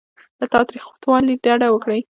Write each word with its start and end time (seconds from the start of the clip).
له 0.39 0.45
تاوتریخوالي 0.53 1.33
ډډه 1.43 1.67
وکړئ. 1.71 2.01